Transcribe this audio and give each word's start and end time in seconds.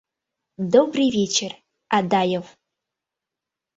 Добрый 0.73 1.09
вечер, 1.17 1.51
Адаев! 1.97 2.45